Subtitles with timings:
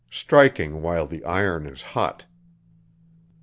[0.09, 2.25] STRIKING WHILE THE IRON IS HOT.